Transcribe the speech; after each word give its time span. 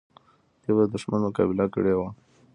دوی 0.61 0.73
به 0.77 0.83
د 0.85 0.89
دښمن 0.93 1.19
مقابله 1.27 1.65
کړې 1.73 1.93
وه. 1.97 2.09